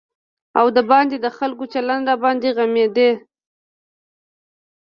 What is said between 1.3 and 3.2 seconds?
خلکو چلند راباندې غمېده.